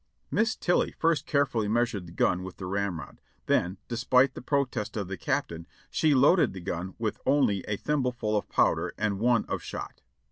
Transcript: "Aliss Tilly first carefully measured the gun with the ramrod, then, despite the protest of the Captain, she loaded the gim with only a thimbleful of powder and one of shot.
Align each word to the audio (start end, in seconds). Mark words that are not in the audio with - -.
"Aliss 0.31 0.55
Tilly 0.55 0.91
first 0.97 1.27
carefully 1.27 1.67
measured 1.67 2.07
the 2.07 2.11
gun 2.11 2.41
with 2.41 2.57
the 2.57 2.65
ramrod, 2.65 3.21
then, 3.45 3.77
despite 3.87 4.33
the 4.33 4.41
protest 4.41 4.97
of 4.97 5.07
the 5.07 5.15
Captain, 5.15 5.67
she 5.91 6.15
loaded 6.15 6.53
the 6.53 6.59
gim 6.59 6.95
with 6.97 7.19
only 7.23 7.63
a 7.67 7.77
thimbleful 7.77 8.35
of 8.35 8.49
powder 8.49 8.95
and 8.97 9.19
one 9.19 9.45
of 9.45 9.61
shot. 9.61 10.01